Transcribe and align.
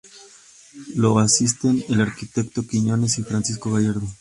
Lo 0.95 1.19
asisten 1.19 1.85
el 1.89 2.01
arquitecto 2.01 2.65
Quiñonez 2.65 3.19
y 3.19 3.21
Francisco 3.23 3.71
Gallardo. 3.71 4.09